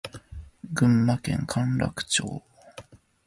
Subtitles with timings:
[0.73, 2.41] 群馬県甘楽町